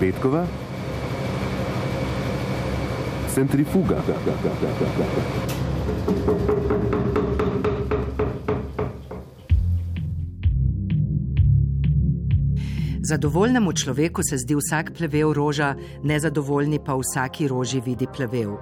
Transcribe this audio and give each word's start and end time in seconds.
Petkova, 0.00 0.46
centrifuga. 3.34 3.96
Zadovoljnemu 13.02 13.72
človeku 13.72 14.22
se 14.22 14.36
zdi 14.38 14.54
vsak 14.54 14.92
plevel 14.98 15.32
roža, 15.32 15.74
nezadovoljni 16.02 16.78
pa 16.86 16.94
vsaki 16.94 17.48
roži 17.48 17.80
vidi 17.80 18.06
plevel. 18.16 18.54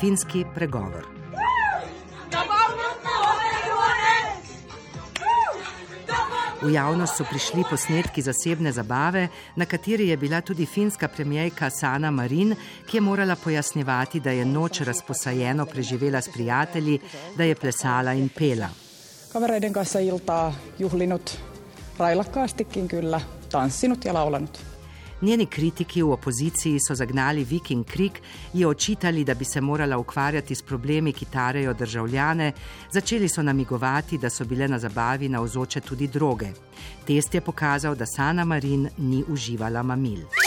Finski 0.00 0.44
pregovor. 0.54 1.15
V 6.62 6.72
javnost 6.72 7.18
so 7.18 7.24
prišli 7.28 7.64
posnetki 7.70 8.22
zasebne 8.22 8.72
zabave, 8.72 9.28
na 9.56 9.66
kateri 9.66 10.08
je 10.08 10.16
bila 10.16 10.40
tudi 10.40 10.66
finska 10.66 11.08
premijejka 11.08 11.70
Sana 11.70 12.10
Marin, 12.10 12.54
ki 12.86 12.96
je 12.96 13.00
morala 13.00 13.36
pojasnjevati, 13.36 14.20
da 14.20 14.30
je 14.30 14.44
noč 14.44 14.80
razposajeno 14.80 15.66
preživela 15.66 16.20
s 16.20 16.28
prijatelji, 16.28 16.98
da 17.36 17.44
je 17.44 17.54
plesala 17.54 18.12
in 18.12 18.28
pela. 18.28 18.68
Kavereiden 19.32 19.72
kanssa 19.72 20.00
iltaa 20.00 20.54
juhlinut 20.78 21.36
railakkaastikin 21.98 22.88
kyllä, 22.88 23.20
tanssinut 23.52 24.04
ja 24.04 24.14
laulanut. 24.14 24.75
Njeni 25.22 25.46
kritiki 25.46 26.02
v 26.02 26.12
opoziciji 26.12 26.80
so 26.80 26.94
zagnali 26.94 27.44
Viking 27.44 27.84
Krik, 27.86 28.20
ji 28.52 28.64
očitali, 28.64 29.24
da 29.24 29.34
bi 29.34 29.44
se 29.44 29.60
morala 29.60 29.98
ukvarjati 29.98 30.54
s 30.54 30.62
problemi, 30.62 31.12
ki 31.12 31.24
tarejo 31.24 31.74
državljane, 31.74 32.52
začeli 32.92 33.28
so 33.28 33.42
namigovati, 33.42 34.18
da 34.18 34.30
so 34.30 34.44
bile 34.44 34.68
na 34.68 34.78
zabavi 34.78 35.28
navzoče 35.28 35.80
tudi 35.80 36.06
droge. 36.06 36.52
Test 37.06 37.34
je 37.34 37.40
pokazal, 37.40 37.94
da 37.94 38.06
Sana 38.06 38.44
Marin 38.44 38.88
ni 38.98 39.24
uživala 39.28 39.82
mamil. 39.82 40.45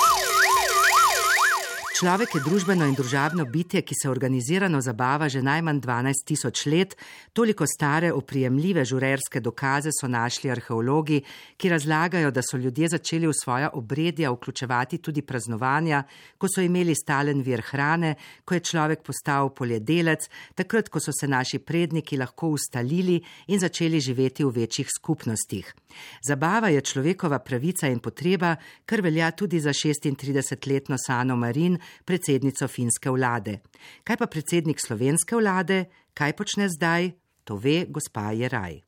Človek 1.99 2.37
je 2.37 2.39
družbeno 2.39 2.85
in 2.87 2.93
družabno 2.95 3.43
bitje, 3.51 3.81
ki 3.83 3.91
se 3.91 4.07
organizirano 4.07 4.79
zabava 4.79 5.27
že 5.27 5.41
najmanj 5.43 5.81
12 5.83 6.23
tisoč 6.29 6.61
let. 6.71 6.93
Toliko 7.35 7.65
stare, 7.67 8.13
oprijemljive 8.15 8.85
žurerske 8.87 9.41
dokaze 9.43 9.91
so 9.91 10.07
našli 10.07 10.47
arheologi, 10.47 11.17
ki 11.59 11.69
razlagajo, 11.69 12.31
da 12.31 12.39
so 12.39 12.55
ljudje 12.55 12.87
začeli 12.95 13.27
v 13.27 13.33
svoja 13.35 13.71
obredja 13.73 14.31
vključevati 14.31 15.01
tudi 15.03 15.21
praznovanja, 15.21 16.05
ko 16.37 16.47
so 16.47 16.63
imeli 16.63 16.95
stalen 16.95 17.43
vir 17.43 17.65
hrane, 17.67 18.13
ko 18.45 18.55
je 18.55 18.63
človek 18.71 19.03
postal 19.03 19.51
poljedelec, 19.51 20.29
takrat, 20.55 20.87
ko 20.87 21.03
so 21.03 21.11
se 21.11 21.27
naši 21.27 21.59
predniki 21.59 22.15
lahko 22.15 22.53
ustalili 22.55 23.19
in 23.47 23.59
začeli 23.59 23.99
živeti 23.99 24.47
v 24.47 24.55
večjih 24.61 24.87
skupnostih. 24.87 25.75
Zabava 26.23 26.71
je 26.71 26.79
človekova 26.81 27.39
pravica 27.43 27.91
in 27.91 27.99
potreba, 27.99 28.55
kar 28.85 29.01
velja 29.01 29.31
tudi 29.31 29.59
za 29.59 29.75
36-letno 29.75 30.95
Sano 30.95 31.35
Marin, 31.35 31.75
predsednico 32.05 32.67
finske 32.67 33.09
vlade. 33.09 33.59
Kaj 34.03 34.17
pa 34.17 34.27
predsednik 34.27 34.81
slovenske 34.81 35.35
vlade, 35.35 35.85
kaj 36.13 36.35
počne 36.35 36.69
zdaj, 36.69 37.11
to 37.43 37.57
ve 37.57 37.85
gospa 37.89 38.31
Jeraj. 38.31 38.81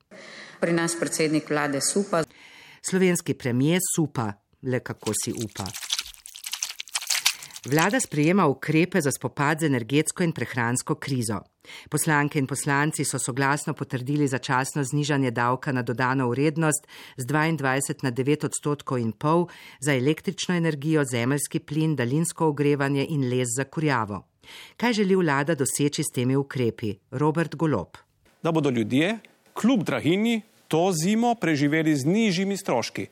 Pri 0.62 0.74
nas 0.74 0.96
predsednik 1.00 1.50
vlade 1.50 1.82
supa. 1.82 2.24
Slovenski 2.82 3.34
premijer 3.34 3.82
supa, 3.96 4.32
le 4.62 4.80
kako 4.80 5.14
si 5.14 5.34
upa. 5.34 5.91
Vlada 7.66 8.00
sprejema 8.00 8.48
ukrepe 8.48 9.02
za 9.02 9.12
spopad 9.12 9.60
z 9.60 9.66
energetsko 9.66 10.24
in 10.24 10.32
prehransko 10.32 10.96
krizo. 10.96 11.36
Poslanke 11.90 12.40
in 12.40 12.48
poslanci 12.48 13.06
so 13.06 13.20
soglasno 13.20 13.74
potrdili 13.74 14.28
začasno 14.28 14.84
znižanje 14.84 15.32
davka 15.32 15.72
na 15.72 15.82
dodano 15.82 16.30
vrednost 16.30 16.88
z 17.18 17.26
22 17.26 18.04
na 18.04 18.12
9 18.12 18.46
odstotkov 18.46 18.98
in 18.98 19.12
pol 19.12 19.46
za 19.80 19.94
električno 19.94 20.56
energijo, 20.56 21.04
zemeljski 21.06 21.60
plin, 21.60 21.96
daljinsko 21.96 22.48
ogrevanje 22.48 23.06
in 23.10 23.30
les 23.30 23.54
za 23.58 23.64
kurjavo. 23.64 24.26
Kaj 24.78 24.94
želi 24.94 25.16
vlada 25.16 25.56
doseči 25.56 26.04
s 26.04 26.12
temi 26.16 26.36
ukrepi? 26.36 26.96
Robert 27.12 27.56
Golop. 27.56 27.98
Da 28.44 28.52
bodo 28.52 28.70
ljudje 28.70 29.20
kljub 29.54 29.84
drahini 29.84 30.42
to 30.68 30.92
zimo 31.04 31.36
preživeli 31.36 31.96
z 31.96 32.06
nižjimi 32.06 32.58
stroški. 32.58 33.08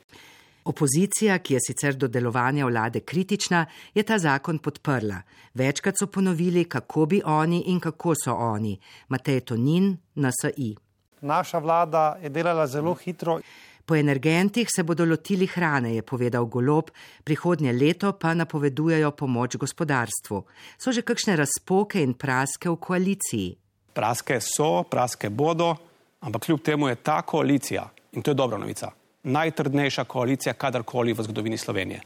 Opozicija, 0.64 1.38
ki 1.38 1.54
je 1.54 1.60
sicer 1.66 1.96
do 1.96 2.08
delovanja 2.08 2.66
vlade 2.66 3.00
kritična, 3.00 3.66
je 3.94 4.02
ta 4.02 4.18
zakon 4.18 4.58
podprla. 4.58 5.22
Večkrat 5.54 5.98
so 5.98 6.06
ponovili, 6.06 6.64
kako 6.64 7.06
bi 7.06 7.22
oni 7.24 7.62
in 7.66 7.80
kako 7.80 8.14
so 8.24 8.34
oni. 8.34 8.78
Matej 9.08 9.40
Tonin, 9.40 9.96
NSI. 10.14 10.76
Naša 11.20 11.58
vlada 11.58 12.18
je 12.22 12.28
delala 12.28 12.66
zelo 12.66 12.94
hitro. 12.94 13.40
Po 13.84 13.96
energentih 13.96 14.68
se 14.76 14.82
bodo 14.82 15.04
lotili 15.04 15.46
hrane, 15.46 15.94
je 15.94 16.02
povedal 16.02 16.44
Golob, 16.44 16.90
prihodnje 17.24 17.72
leto 17.72 18.12
pa 18.12 18.34
napovedujejo 18.34 19.10
pomoč 19.10 19.56
gospodarstvu. 19.56 20.44
So 20.78 20.92
že 20.92 21.02
kakšne 21.02 21.36
razpoke 21.36 22.02
in 22.02 22.14
praske 22.14 22.70
v 22.70 22.76
koaliciji? 22.76 23.56
Praske 23.92 24.38
so, 24.40 24.84
praske 24.90 25.30
bodo, 25.30 25.74
ampak 26.20 26.44
kljub 26.46 26.62
temu 26.62 26.88
je 26.88 26.94
ta 26.94 27.22
koalicija 27.22 27.88
in 28.12 28.22
to 28.22 28.30
je 28.30 28.34
dobra 28.34 28.58
novica 28.58 28.99
najtrdnejša 29.22 30.04
koalicija 30.04 30.54
kadarkoli 30.54 31.12
v 31.12 31.22
zgodovini 31.22 31.58
Slovenije. 31.58 32.00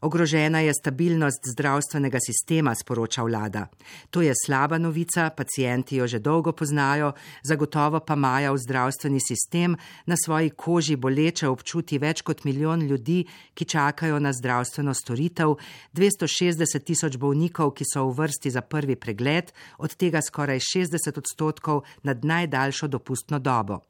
Ogrožena 0.00 0.60
je 0.60 0.72
stabilnost 0.74 1.42
zdravstvenega 1.52 2.18
sistema, 2.26 2.74
sporoča 2.74 3.22
vlada. 3.22 3.66
To 4.10 4.22
je 4.22 4.32
slaba 4.46 4.78
novica, 4.78 5.30
pacijenti 5.30 5.96
jo 5.96 6.06
že 6.06 6.18
dolgo 6.18 6.52
poznajo, 6.52 7.12
zagotovo 7.42 8.00
pa 8.00 8.14
maja 8.14 8.52
v 8.52 8.58
zdravstveni 8.58 9.18
sistem 9.20 9.76
na 10.06 10.14
svoji 10.24 10.50
koži 10.50 10.96
boleče 10.96 11.48
občuti 11.48 11.98
več 11.98 12.22
kot 12.22 12.44
milijon 12.44 12.86
ljudi, 12.86 13.24
ki 13.54 13.64
čakajo 13.64 14.18
na 14.18 14.32
zdravstveno 14.32 14.94
storitev, 14.94 15.56
260 15.94 16.84
tisoč 16.84 17.16
bolnikov, 17.16 17.74
ki 17.74 17.84
so 17.84 18.06
v 18.06 18.14
vrsti 18.22 18.50
za 18.50 18.62
prvi 18.62 18.96
pregled, 18.96 19.50
od 19.78 19.96
tega 19.98 20.22
skoraj 20.22 20.62
60 20.62 21.18
odstotkov 21.18 21.82
nad 22.02 22.24
najdaljšo 22.24 22.86
dopustno 22.86 23.38
dobo. 23.38 23.82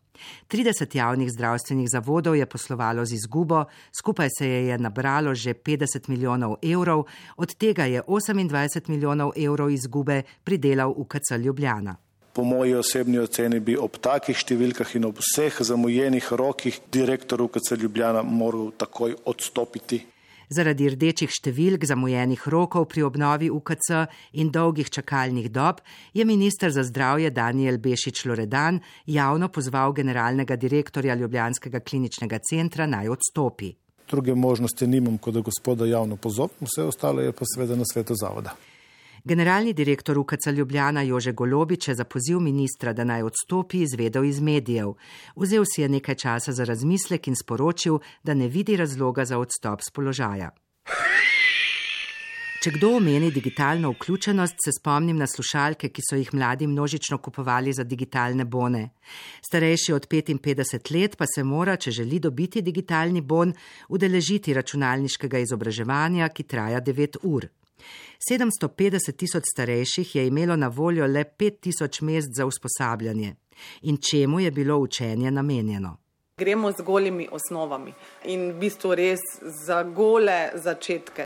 30 0.49 0.97
javnih 0.97 1.31
zdravstvenih 1.31 1.89
zavodov 1.93 2.37
je 2.37 2.47
poslovalo 2.47 3.05
z 3.05 3.15
izgubo, 3.15 3.65
skupaj 4.01 4.29
se 4.39 4.49
je 4.49 4.79
nabralo 4.79 5.35
že 5.35 5.55
50 5.55 6.09
milijonov 6.09 6.57
evrov, 6.63 7.05
od 7.37 7.55
tega 7.55 7.85
je 7.85 8.03
28 8.03 8.89
milijonov 8.89 9.33
evrov 9.37 9.71
izgube 9.71 10.23
pridelal 10.45 10.95
UKC 10.97 11.31
Ljubljana. 11.39 11.97
Po 12.33 12.45
moji 12.45 12.75
osebni 12.75 13.19
oceni 13.19 13.59
bi 13.61 13.75
ob 13.77 13.97
takih 13.99 14.37
številkah 14.39 14.93
in 14.95 15.09
ob 15.09 15.17
vseh 15.19 15.57
zamujenih 15.59 16.29
rokih 16.33 16.77
direktor 16.93 17.43
UKC 17.43 17.73
Ljubljana 17.81 18.23
moral 18.23 18.71
takoj 18.79 19.17
odstopiti. 19.25 20.05
Zaradi 20.49 20.89
rdečih 20.89 21.29
številk, 21.29 21.85
zamujenih 21.85 22.47
rokov 22.49 22.87
pri 22.89 23.03
obnovi 23.05 23.51
UKC 23.53 24.07
in 24.41 24.49
dolgih 24.49 24.89
čakalnih 24.89 25.51
dob 25.53 25.83
je 26.17 26.25
ministr 26.25 26.73
za 26.73 26.87
zdravje 26.89 27.31
Daniel 27.31 27.77
Bešič 27.77 28.25
Loredan 28.25 28.81
javno 29.05 29.51
pozval 29.53 29.93
generalnega 29.93 30.57
direktorja 30.57 31.19
Ljubljanskega 31.21 31.81
kliničnega 31.85 32.41
centra 32.41 32.87
naj 32.89 33.13
odstopi. 33.13 33.75
Druge 34.09 34.35
možnosti 34.35 34.87
nimam, 34.87 35.19
kot 35.19 35.37
da 35.37 35.45
gospoda 35.45 35.85
javno 35.85 36.17
pozovem, 36.17 36.65
vse 36.65 36.89
ostalo 36.89 37.21
je 37.21 37.33
pa 37.33 37.45
seveda 37.45 37.77
na 37.77 37.85
svetu 37.85 38.17
zavoda. 38.17 38.57
Generalni 39.29 39.73
direktor 39.75 40.19
UKC 40.19 40.47
Ljubljana 40.47 41.03
Jože 41.03 41.33
Golobič 41.33 41.89
je 41.89 41.95
za 41.95 42.05
poziv 42.05 42.39
ministra, 42.41 42.93
da 42.93 43.05
naj 43.05 43.23
odstopi, 43.23 43.83
izvedel 43.85 44.25
iz 44.25 44.41
medijev. 44.41 44.95
Vzel 45.37 45.67
si 45.69 45.83
je 45.83 45.89
nekaj 45.89 46.15
časa 46.15 46.53
za 46.53 46.65
razmislek 46.65 47.29
in 47.29 47.37
sporočil, 47.37 47.99
da 48.23 48.35
ne 48.35 48.49
vidi 48.49 48.77
razloga 48.77 49.25
za 49.25 49.39
odstop 49.39 49.85
z 49.85 49.93
položaja. 49.93 50.49
Če 52.63 52.73
kdo 52.79 52.95
omeni 52.97 53.29
digitalno 53.31 53.91
vključenost, 53.91 54.57
se 54.65 54.73
spomnim 54.81 55.21
na 55.21 55.27
slušalke, 55.27 55.93
ki 55.93 56.07
so 56.09 56.17
jih 56.17 56.33
mladi 56.35 56.67
množično 56.67 57.19
kupovali 57.19 57.73
za 57.73 57.85
digitalne 57.85 58.45
bone. 58.45 58.89
Starejši 59.45 59.93
od 59.93 60.09
55 60.09 60.95
let 60.97 61.21
pa 61.21 61.29
se 61.35 61.45
mora, 61.45 61.77
če 61.77 61.91
želi 62.01 62.19
dobiti 62.19 62.63
digitalni 62.63 63.21
bon, 63.21 63.53
udeležiti 63.89 64.57
računalniškega 64.57 65.45
izobraževanja, 65.45 66.33
ki 66.33 66.49
traja 66.49 66.81
9 66.81 67.23
ur. 67.23 67.51
750 68.31 69.17
tisoč 69.17 69.43
starejših 69.53 70.17
je 70.17 70.27
imelo 70.27 70.57
na 70.57 70.69
voljo 70.69 71.07
le 71.07 71.25
5 71.25 71.61
tisoč 71.61 72.01
mest 72.01 72.29
za 72.37 72.47
usposabljanje. 72.47 73.35
In 73.83 73.97
čemu 73.97 74.41
je 74.41 74.51
bilo 74.51 74.79
učenje 74.79 75.31
namenjeno? 75.31 75.97
Gremo 76.39 76.73
z 76.73 76.83
golimi 76.83 77.29
osnovami 77.33 77.93
in 78.25 78.51
v 78.53 78.59
bistvu 78.59 78.95
res 78.95 79.21
za 79.67 79.83
gole 79.83 80.51
začetke. 80.55 81.25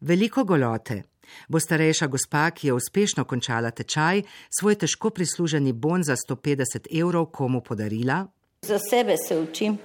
Veliko 0.00 0.44
golote. 0.44 1.02
Bo 1.48 1.60
starejša 1.60 2.06
gospa, 2.06 2.50
ki 2.50 2.66
je 2.66 2.72
uspešno 2.72 3.24
končala 3.24 3.70
tečaj, 3.70 4.22
svoj 4.50 4.74
težko 4.74 5.10
prisluženi 5.10 5.72
bon 5.72 6.02
za 6.02 6.16
150 6.16 6.90
evrov 7.00 7.26
komu 7.26 7.60
podarila? 7.60 8.26
Za 8.62 8.78
sebe 8.78 9.16
se 9.16 9.38
učim, 9.38 9.78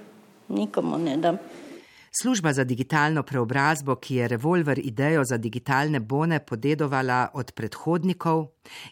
nikomu 0.48 0.98
ne 0.98 1.16
dam. 1.16 1.38
Služba 2.22 2.52
za 2.52 2.64
digitalno 2.64 3.22
preobrazbo, 3.22 3.94
ki 3.94 4.14
je 4.14 4.28
revolver 4.28 4.78
idejo 4.78 5.24
za 5.24 5.36
digitalne 5.36 6.00
bone 6.00 6.40
podedovala 6.46 7.28
od 7.34 7.52
predhodnikov, 7.52 8.40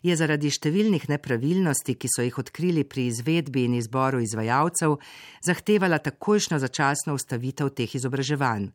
je 0.02 0.14
zaradi 0.16 0.52
številnih 0.54 1.08
nepravilnosti, 1.10 1.96
ki 1.98 2.10
so 2.12 2.22
jih 2.22 2.38
odkrili 2.38 2.84
pri 2.84 3.08
izvedbi 3.10 3.64
in 3.66 3.74
izboru 3.80 4.20
izvajalcev, 4.22 4.94
zahtevala 5.42 5.98
takojšno 5.98 6.60
začasno 6.62 7.16
ustavitev 7.18 7.72
teh 7.74 7.96
izobraževanj. 7.98 8.68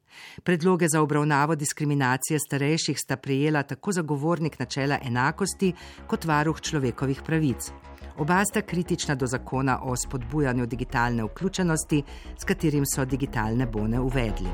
Predloge 0.44 0.90
za 0.92 1.00
obravnavo 1.00 1.56
diskriminacije 1.56 2.40
starejših 2.40 3.00
sta 3.00 3.16
prijela 3.16 3.64
tako 3.64 3.96
zagovornik 3.96 4.60
načela 4.60 5.00
enakosti 5.00 5.72
kot 6.12 6.28
varuh 6.28 6.60
človekovih 6.60 7.24
pravic. 7.24 7.72
Oba 8.18 8.46
sta 8.46 8.62
kritična 8.62 9.16
do 9.16 9.28
zakona 9.28 9.80
o 9.84 9.96
spodbujanju 9.96 10.66
digitalne 10.66 11.24
vključenosti, 11.24 12.04
s 12.38 12.46
katerim 12.46 12.86
so 12.86 13.06
digitalne 13.06 13.66
bone 13.66 14.00
uvedli. 14.00 14.50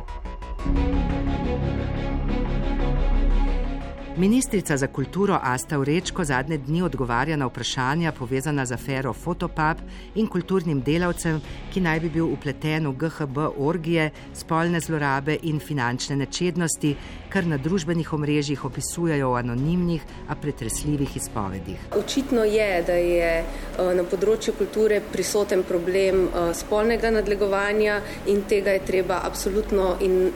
Ministrica 4.17 4.77
za 4.77 4.87
kulturo 4.87 5.39
Asta 5.43 5.79
Urečko 5.79 6.23
zadnje 6.23 6.57
dni 6.57 6.81
odgovarja 6.81 7.35
na 7.37 7.45
vprašanja 7.45 8.11
povezana 8.11 8.65
z 8.65 8.73
afero 8.73 9.13
Fotopub 9.13 9.77
in 10.15 10.27
kulturnim 10.27 10.81
delavcem, 10.81 11.41
ki 11.73 11.81
naj 11.81 11.99
bi 11.99 12.09
bil 12.09 12.25
upleten 12.25 12.87
v 12.87 12.95
GHB 12.97 13.37
orgije, 13.57 14.09
spolne 14.33 14.79
zlorabe 14.79 15.37
in 15.43 15.59
finančne 15.59 16.15
nečednosti, 16.15 16.95
kar 17.29 17.45
na 17.45 17.59
družbenih 17.61 18.13
omrežjih 18.13 18.65
opisujejo 18.65 19.29
v 19.31 19.37
anonimnih, 19.37 20.07
a 20.29 20.35
pretresljivih 20.35 21.17
izpovedih. 21.17 21.83
Očitno 21.99 22.43
je, 22.43 22.83
da 22.87 22.93
je 22.93 23.29
eh, 23.43 23.93
na 23.99 24.03
področju 24.03 24.55
kulture 24.57 24.97
prisoten 25.11 25.61
problem 25.63 26.25
eh, 26.25 26.49
spolnega 26.57 27.13
nadlegovanja 27.13 28.01
in 28.25 28.41
tega 28.49 28.73
je 28.79 28.81
treba 28.89 29.21
absolutno 29.29 29.93
in 30.01 30.33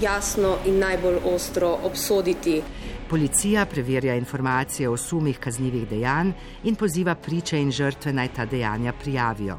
jasno 0.00 0.58
in 0.66 0.78
najbolj 0.78 1.18
ostro 1.24 1.78
obsoditi. 1.82 2.62
Policija 3.10 3.64
preverja 3.66 4.14
informacije 4.14 4.88
o 4.88 4.96
sumih 4.96 5.38
kaznjivih 5.38 5.88
dejanj 5.88 6.30
in 6.64 6.74
poziva 6.76 7.14
priče 7.14 7.60
in 7.60 7.70
žrtve 7.72 8.12
naj 8.12 8.28
ta 8.36 8.44
dejanja 8.44 8.92
prijavijo. 8.92 9.56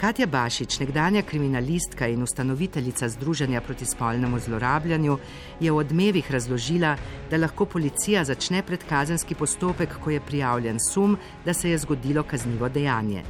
Katja 0.00 0.26
Bašič, 0.26 0.80
nekdanja 0.80 1.22
kriminalistka 1.22 2.08
in 2.10 2.22
ustanoviteljica 2.22 3.08
Združenja 3.08 3.60
proti 3.60 3.86
spolnemu 3.86 4.38
zlorabljanju, 4.38 5.18
je 5.60 5.70
v 5.70 5.76
odmevih 5.76 6.32
razložila, 6.32 6.96
da 7.30 7.38
lahko 7.38 7.66
policija 7.66 8.24
začne 8.24 8.62
predkazenski 8.62 9.34
postopek, 9.34 9.94
ko 10.02 10.10
je 10.10 10.20
prijavljen 10.20 10.82
sum, 10.90 11.16
da 11.44 11.54
se 11.54 11.70
je 11.70 11.78
zgodilo 11.78 12.22
kaznivo 12.22 12.68
dejanje. 12.68 13.22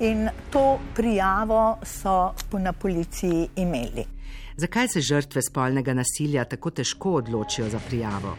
In 0.00 0.28
to 0.52 0.78
prijavo 0.94 1.78
so 1.82 2.32
na 2.52 2.72
policiji 2.72 3.48
imeli. 3.56 4.19
Zakaj 4.60 4.88
se 4.88 5.00
žrtve 5.00 5.40
spolnega 5.42 5.94
nasilja 5.94 6.42
tako 6.44 6.70
težko 6.70 7.14
odločijo 7.22 7.68
za 7.72 7.78
prijavo? 7.86 8.34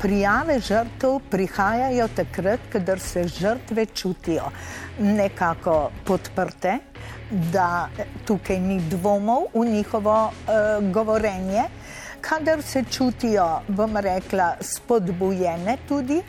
Prijave 0.00 0.54
žrtev 0.60 1.18
prihajajo 1.30 2.06
takrat, 2.16 2.60
kadar 2.72 3.00
se 3.00 3.26
žrtve 3.28 3.84
čutijo 3.86 4.46
nekako 4.98 5.90
podprte, 6.04 6.78
da 7.52 7.90
tukaj 8.24 8.60
ni 8.60 8.78
dvomov 8.90 9.50
v 9.54 9.66
njihovo 9.74 10.16
uh, 10.24 10.90
govorenje, 10.92 11.68
kadar 12.20 12.62
se 12.62 12.84
čutijo, 12.90 13.60
bom 13.68 13.96
rekla, 13.96 14.54
spodbujene 14.60 15.76
tudi. 15.88 16.22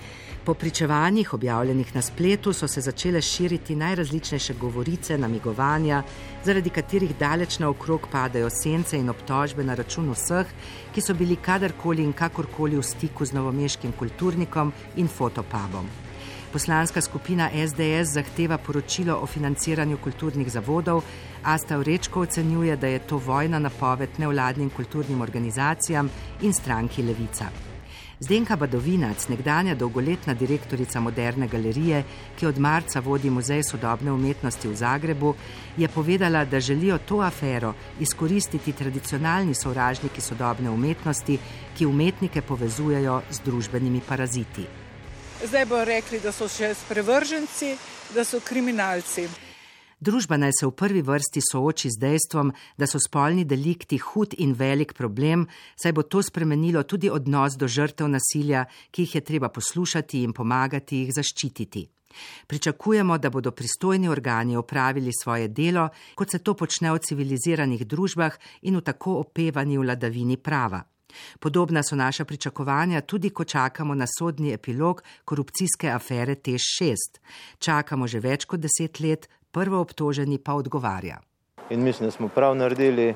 Po 0.48 0.54
pričevanjih, 0.54 1.34
objavljenih 1.34 1.96
na 1.96 2.02
spletu, 2.02 2.54
so 2.54 2.68
se 2.68 2.82
začele 2.82 3.22
širiti 3.22 3.76
najrazličnejše 3.76 4.54
govorice, 4.54 5.18
namigovanja, 5.18 6.04
zaradi 6.46 6.70
katerih 6.70 7.12
daleč 7.20 7.60
naokrog 7.60 8.08
padajo 8.12 8.50
sence 8.50 8.96
in 8.98 9.10
obtožbe 9.10 9.64
na 9.64 9.76
račun 9.76 10.08
vseh, 10.14 10.48
ki 10.96 11.04
so 11.04 11.14
bili 11.14 11.36
kadarkoli 11.36 12.04
in 12.04 12.14
kakorkoli 12.14 12.80
v 12.80 12.84
stiku 12.84 13.26
z 13.26 13.36
novomeškim 13.36 13.92
kulturnikom 13.92 14.72
in 14.96 15.12
fotopabom. 15.12 15.92
Poslanska 16.54 17.02
skupina 17.02 17.52
SDS 17.52 18.16
zahteva 18.16 18.58
poročilo 18.58 19.20
o 19.22 19.28
financiranju 19.28 19.98
kulturnih 19.98 20.52
zavodov, 20.52 21.04
Asta 21.44 21.78
Vrečko 21.78 22.22
ocenjuje, 22.22 22.76
da 22.78 22.88
je 22.88 23.00
to 23.00 23.18
vojna 23.18 23.60
napoved 23.60 24.10
nevladnim 24.18 24.70
kulturnim 24.70 25.22
organizacijam 25.22 26.10
in 26.42 26.54
stranki 26.54 27.04
Levica. 27.04 27.77
Zdenka 28.20 28.56
Badovinac, 28.56 29.28
nekdanja 29.28 29.76
dolgoletna 29.76 30.34
direktorica 30.34 31.00
Moderne 31.00 31.48
galerije, 31.48 32.04
ki 32.40 32.48
od 32.48 32.58
marca 32.60 33.00
vodi 33.00 33.30
Muzej 33.30 33.62
sodobne 33.64 34.12
umetnosti 34.12 34.68
v 34.68 34.76
Zagrebu, 34.76 35.36
je 35.78 35.88
povedala, 35.88 36.46
da 36.46 36.60
želijo 36.60 36.98
to 36.98 37.22
afero 37.22 37.74
izkoristiti 38.00 38.74
tradicionalni 38.74 39.54
sovražniki 39.54 40.22
sodobne 40.22 40.70
umetnosti, 40.70 41.38
ki 41.78 41.86
umetnike 41.86 42.42
povezujejo 42.42 43.22
z 43.30 43.42
družbenimi 43.46 44.02
paraziti. 44.08 44.66
Zdaj 45.46 45.66
bo 45.66 45.86
rekli, 45.86 46.20
da 46.20 46.32
so 46.32 46.50
še 46.50 46.74
sprevrženci, 46.74 47.76
da 48.16 48.26
so 48.26 48.40
kriminalci. 48.42 49.47
Družba 50.00 50.38
naj 50.38 50.52
se 50.60 50.68
v 50.68 50.76
prvi 50.78 51.02
vrsti 51.02 51.42
sooči 51.42 51.90
z 51.90 51.98
dejstvom, 51.98 52.52
da 52.78 52.86
so 52.86 53.00
spolni 53.02 53.46
delikti 53.50 53.98
hud 53.98 54.36
in 54.38 54.54
velik 54.54 54.94
problem, 54.94 55.48
saj 55.74 55.94
bo 55.98 56.04
to 56.06 56.22
spremenilo 56.22 56.84
tudi 56.84 57.10
odnos 57.10 57.58
do 57.58 57.66
žrtev 57.66 58.06
nasilja, 58.06 58.68
ki 58.92 59.08
jih 59.08 59.16
je 59.16 59.22
treba 59.26 59.50
poslušati 59.50 60.22
in 60.22 60.34
pomagati 60.38 61.02
jih 61.02 61.14
zaščititi. 61.18 61.88
Pričakujemo, 62.48 63.18
da 63.18 63.30
bodo 63.30 63.52
pristojni 63.52 64.10
organi 64.10 64.56
opravili 64.58 65.12
svoje 65.14 65.48
delo, 65.48 65.90
kot 66.16 66.32
se 66.32 66.40
to 66.40 66.54
počne 66.54 66.94
v 66.94 67.02
civiliziranih 67.02 67.86
družbah 67.88 68.38
in 68.62 68.78
v 68.78 68.82
tako 68.82 69.18
opevani 69.26 69.78
vladavini 69.78 70.38
prava. 70.38 70.84
Podobna 71.40 71.84
so 71.84 71.96
naša 71.96 72.26
pričakovanja 72.26 73.02
tudi, 73.02 73.30
ko 73.30 73.44
čakamo 73.44 73.96
na 73.96 74.06
sodni 74.08 74.54
epilog 74.54 75.02
korupcijske 75.26 75.90
afere 75.90 76.36
T6. 76.36 77.20
Čakamo 77.60 78.08
že 78.08 78.20
več 78.20 78.46
kot 78.46 78.60
deset 78.60 79.00
let, 79.00 79.30
prvo 79.52 79.80
obtoženi 79.82 80.38
pa 80.38 80.54
odgovarja. 80.54 81.20
In 81.70 81.84
mislim, 81.84 82.08
da 82.08 82.12
smo 82.12 82.28
prav 82.28 82.56
naredili. 82.56 83.16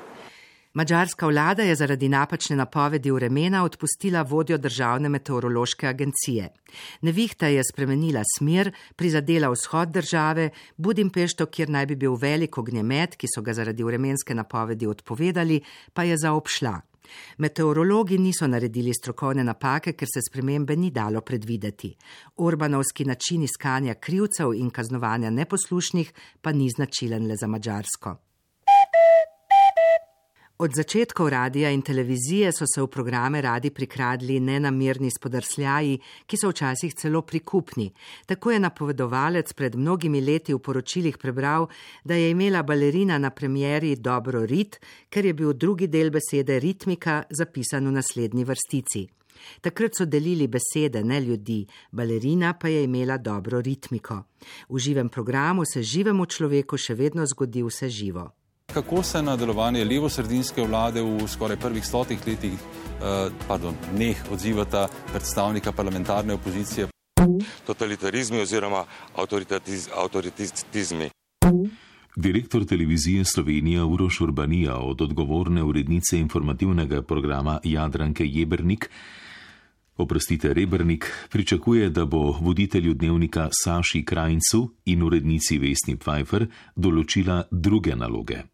Mačarska 0.74 1.28
vlada 1.28 1.64
je 1.64 1.76
zaradi 1.76 2.10
napačne 2.10 2.56
napovedi 2.56 3.12
vremena 3.12 3.64
odpustila 3.64 4.22
vodjo 4.22 4.58
državne 4.58 5.10
meteorološke 5.10 5.88
agencije. 5.88 6.50
Nevihta 7.02 7.48
je 7.48 7.64
spremenila 7.64 8.22
smer, 8.38 8.72
prizadela 8.96 9.50
vzhod 9.50 9.90
države, 9.90 10.50
Budimpešto, 10.78 11.46
kjer 11.46 11.70
naj 11.70 11.86
bi 11.86 11.96
bil 11.96 12.16
velik 12.16 12.58
ognjemet, 12.58 13.16
ki 13.16 13.28
so 13.36 13.42
ga 13.42 13.54
zaradi 13.54 13.84
vremenske 13.84 14.36
napovedi 14.36 14.88
odpovedali, 14.88 15.62
pa 15.94 16.04
je 16.04 16.18
zaobšla. 16.18 16.82
Meteorologi 17.38 18.18
niso 18.18 18.48
naredili 18.48 18.94
strokovne 18.94 19.44
napake, 19.44 19.94
ker 19.94 20.08
se 20.14 20.22
spremembe 20.22 20.76
ni 20.76 20.92
dalo 20.92 21.22
predvideti. 21.22 21.96
Orbanovski 22.38 23.06
način 23.06 23.44
iskanja 23.44 23.94
krivcev 23.94 24.54
in 24.54 24.70
kaznovanja 24.70 25.30
neposlušnih 25.30 26.14
pa 26.42 26.52
ni 26.52 26.70
značilen 26.70 27.28
le 27.28 27.36
za 27.36 27.48
Mačarsko. 27.48 28.18
Od 30.62 30.76
začetkov 30.76 31.30
radija 31.30 31.70
in 31.74 31.82
televizije 31.82 32.52
so 32.54 32.66
se 32.70 32.82
v 32.82 32.88
programe 32.88 33.40
radi 33.42 33.70
prikradli 33.74 34.40
nenamirni 34.40 35.10
spodrsljaji, 35.10 35.96
ki 36.26 36.38
so 36.38 36.50
včasih 36.52 36.94
celo 36.94 37.22
prikupni. 37.22 37.88
Tako 38.30 38.52
je 38.52 38.60
napovedovalec 38.60 39.54
pred 39.54 39.76
mnogimi 39.76 40.20
leti 40.22 40.54
v 40.54 40.60
poročilih 40.60 41.18
prebral, 41.18 41.66
da 42.04 42.14
je 42.14 42.30
imela 42.32 42.62
balerina 42.64 43.18
na 43.18 43.30
premjeri 43.30 43.96
dobro 43.96 44.46
rit, 44.46 44.78
ker 45.10 45.26
je 45.26 45.34
bil 45.34 45.54
drugi 45.54 45.88
del 45.88 46.12
besede 46.14 46.60
ritmika 46.60 47.24
zapisan 47.30 47.88
v 47.88 47.94
naslednji 47.96 48.46
vrstici. 48.46 49.08
Takrat 49.62 49.98
so 49.98 50.06
delili 50.06 50.48
besede, 50.48 51.02
ne 51.04 51.22
ljudi, 51.22 51.66
balerina 51.92 52.54
pa 52.54 52.68
je 52.68 52.84
imela 52.84 53.18
dobro 53.18 53.62
ritmiko. 53.62 54.20
V 54.70 54.78
živem 54.78 55.10
programu 55.10 55.66
se 55.66 55.82
živemu 55.82 56.26
človeku 56.26 56.78
še 56.78 56.94
vedno 56.94 57.26
zgodi 57.26 57.66
vse 57.66 57.90
živo. 57.90 58.30
Kako 58.74 59.04
se 59.04 59.22
na 59.22 59.36
delovanje 59.36 59.84
levo-sredinske 59.84 60.64
vlade 60.64 61.02
v 61.02 61.28
skoraj 61.28 61.58
prvih 61.60 61.86
stotih 61.86 62.20
letih, 62.28 62.54
eh, 62.54 63.30
pardon, 63.48 63.76
dneh 63.94 64.16
odzivata 64.32 64.88
predstavnika 65.12 65.72
parlamentarne 65.72 66.34
opozicije? 66.34 66.88
Totalitarizmi 67.68 68.40
oziroma 68.42 68.86
avtoritizmi. 69.96 71.10
Direktor 72.16 72.66
televizije 72.66 73.26
Slovenija 73.26 73.86
Uroš 73.86 74.22
Urbanija 74.22 74.78
od 74.78 75.02
odgovorne 75.02 75.64
urednice 75.64 76.20
informativnega 76.20 77.02
programa 77.02 77.60
Jadranke 77.64 78.26
Jebernik, 78.26 78.90
oprostite 79.98 80.54
Rebrnik, 80.54 81.12
pričakuje, 81.30 81.90
da 81.90 82.06
bo 82.06 82.32
voditelju 82.42 82.94
dnevnika 82.94 83.50
Saši 83.64 84.06
Krajncu 84.06 84.70
in 84.86 85.04
urednici 85.04 85.58
Vesni 85.58 85.98
Pfeiffer 85.98 86.48
določila 86.76 87.44
druge 87.52 87.96
naloge. 87.96 88.51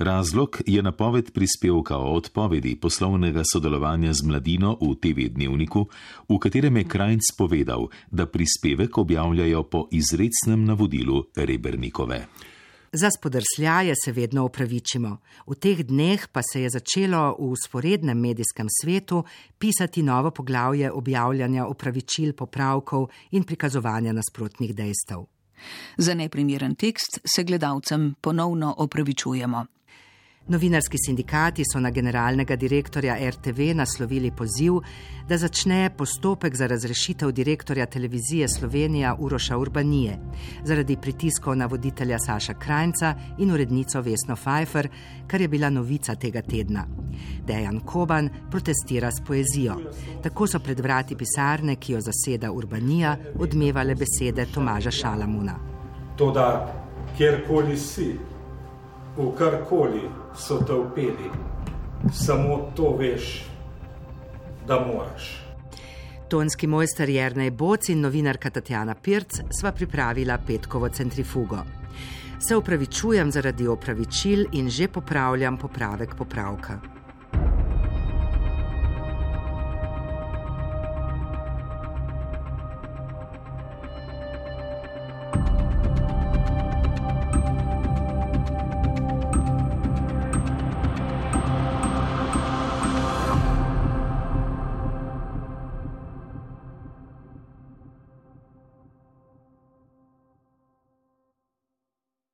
Razlog 0.00 0.60
je 0.66 0.82
napoved 0.82 1.32
prispevka 1.32 1.96
o 1.96 2.14
odpovedi 2.16 2.76
poslovnega 2.76 3.42
sodelovanja 3.52 4.12
z 4.12 4.22
mladino 4.24 4.78
v 4.80 4.94
TV 4.96 5.28
dnevniku, 5.28 5.88
v 6.28 6.38
katerem 6.40 6.76
je 6.76 6.84
Krajnc 6.84 7.26
povedal, 7.38 7.88
da 8.10 8.24
prispevek 8.26 8.98
objavljajo 8.98 9.62
po 9.62 9.88
izrednem 9.92 10.64
navodilu 10.64 11.24
Rebernikove. 11.36 12.26
Za 12.92 13.10
spodrsljaje 13.10 13.94
se 14.04 14.12
vedno 14.12 14.44
upravičimo. 14.44 15.18
V 15.46 15.54
teh 15.54 15.84
dneh 15.84 16.28
pa 16.32 16.40
se 16.52 16.62
je 16.62 16.70
začelo 16.70 17.36
v 17.38 17.50
usporednem 17.52 18.20
medijskem 18.20 18.68
svetu 18.80 19.24
pisati 19.58 20.02
novo 20.02 20.30
poglavje 20.30 20.92
objavljanja 20.92 21.66
upravičil, 21.66 22.32
popravkov 22.32 23.10
in 23.30 23.44
prikazovanja 23.44 24.12
nasprotnih 24.12 24.74
dejstev. 24.74 25.28
Za 25.98 26.14
neprimeren 26.14 26.74
tekst 26.74 27.20
se 27.24 27.44
gledalcem 27.44 28.14
ponovno 28.20 28.74
opravičujemo. 28.78 29.79
Novinarski 30.48 30.98
sindikati 30.98 31.62
so 31.72 31.80
na 31.80 31.90
generalnega 31.90 32.56
direktorja 32.56 33.16
RTV 33.30 33.74
naslovili 33.74 34.30
poziv, 34.30 34.80
da 35.28 35.36
začne 35.38 35.90
postopek 35.96 36.54
za 36.56 36.66
razrešitev 36.66 37.30
direktorja 37.32 37.86
televizije 37.86 38.48
Slovenija 38.48 39.16
Uroša 39.18 39.58
Urbanije 39.58 40.18
zaradi 40.64 40.96
pritiskov 40.96 41.56
na 41.56 41.66
voditelja 41.66 42.18
Saša 42.18 42.54
Krajnca 42.54 43.14
in 43.38 43.50
urednico 43.50 44.00
Vesno 44.00 44.36
Pfeiffer, 44.36 44.88
kar 45.26 45.40
je 45.40 45.48
bila 45.48 45.70
novica 45.70 46.14
tega 46.14 46.42
tedna. 46.42 46.86
Dejan 47.46 47.80
Koban 47.80 48.30
protestira 48.50 49.10
s 49.10 49.20
poezijo. 49.26 49.76
Tako 50.22 50.46
so 50.46 50.58
pred 50.58 50.80
vrati 50.80 51.16
pisarne, 51.16 51.76
ki 51.76 51.92
jo 51.92 52.00
zaseda 52.00 52.52
Urbanija, 52.52 53.16
odmevale 53.38 53.94
besede 53.94 54.46
Tomaža 54.54 54.90
Šalamuna. 54.90 55.54
Toda, 56.16 56.74
kjerkoli 57.16 57.76
si, 57.78 58.16
v 59.16 59.34
karkoli 59.38 60.08
so 60.36 60.62
te 60.64 60.72
upeli, 60.72 61.30
samo 62.12 62.72
to 62.76 62.96
veš, 62.96 63.44
da 64.66 64.80
moraš. 64.86 65.40
Tonski 66.28 66.66
mojster 66.66 67.08
Jrnej 67.08 67.50
Boc 67.50 67.88
in 67.88 68.00
novinarka 68.00 68.50
Tatjana 68.50 68.94
Pirc 68.94 69.40
sva 69.50 69.72
pripravila 69.72 70.38
petkovo 70.38 70.88
centrifugo. 70.88 71.58
Se 72.38 72.56
upravičujem 72.56 73.30
zaradi 73.30 73.66
opravičil 73.66 74.46
in 74.52 74.70
že 74.70 74.88
popravljam 74.88 75.56
popravek 75.56 76.14
popravka. 76.14 76.99